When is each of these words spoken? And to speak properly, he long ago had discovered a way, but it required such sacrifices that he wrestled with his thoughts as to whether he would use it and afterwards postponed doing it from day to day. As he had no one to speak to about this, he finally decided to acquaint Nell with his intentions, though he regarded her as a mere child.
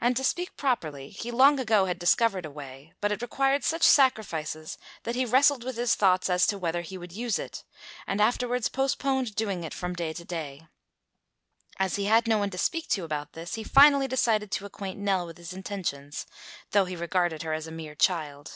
And 0.00 0.16
to 0.16 0.24
speak 0.24 0.56
properly, 0.56 1.10
he 1.10 1.30
long 1.30 1.60
ago 1.60 1.84
had 1.84 1.98
discovered 1.98 2.46
a 2.46 2.50
way, 2.50 2.94
but 3.02 3.12
it 3.12 3.20
required 3.20 3.62
such 3.62 3.82
sacrifices 3.82 4.78
that 5.02 5.16
he 5.16 5.26
wrestled 5.26 5.64
with 5.64 5.76
his 5.76 5.94
thoughts 5.94 6.30
as 6.30 6.46
to 6.46 6.56
whether 6.56 6.80
he 6.80 6.96
would 6.96 7.12
use 7.12 7.38
it 7.38 7.62
and 8.06 8.22
afterwards 8.22 8.70
postponed 8.70 9.34
doing 9.34 9.62
it 9.62 9.74
from 9.74 9.92
day 9.92 10.14
to 10.14 10.24
day. 10.24 10.66
As 11.78 11.96
he 11.96 12.06
had 12.06 12.26
no 12.26 12.38
one 12.38 12.48
to 12.52 12.56
speak 12.56 12.88
to 12.92 13.04
about 13.04 13.34
this, 13.34 13.56
he 13.56 13.64
finally 13.64 14.08
decided 14.08 14.50
to 14.52 14.64
acquaint 14.64 14.98
Nell 14.98 15.26
with 15.26 15.36
his 15.36 15.52
intentions, 15.52 16.24
though 16.70 16.86
he 16.86 16.96
regarded 16.96 17.42
her 17.42 17.52
as 17.52 17.66
a 17.66 17.70
mere 17.70 17.94
child. 17.94 18.54